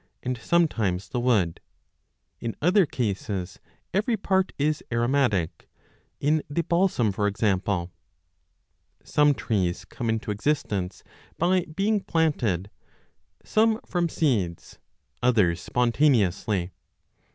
[0.23, 1.61] 646 8 PLANTIS sometimes the wood;
[2.39, 3.59] in other cases
[3.93, 5.69] every part is aromatic,
[6.19, 7.91] in the balsam for example.
[9.03, 11.03] Some trees come into existence
[11.37, 12.71] by being planted,
[13.45, 14.79] some 30 from seeds,
[15.21, 16.71] others spontaneously.